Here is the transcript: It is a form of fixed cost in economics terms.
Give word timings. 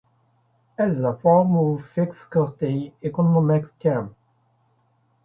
It 0.79 0.89
is 0.97 1.03
a 1.03 1.13
form 1.13 1.55
of 1.55 1.87
fixed 1.87 2.31
cost 2.31 2.63
in 2.63 2.91
economics 3.03 3.73
terms. 3.79 4.15